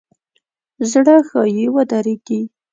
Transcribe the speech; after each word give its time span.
زړه 0.91 1.15
ښایي 1.27 1.65
ودریږي. 1.75 2.41